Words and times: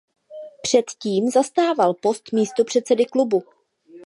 Předtím 0.61 1.29
zastával 1.29 1.93
post 1.93 2.31
místopředsedy 2.31 3.05
klubu. 3.05 3.43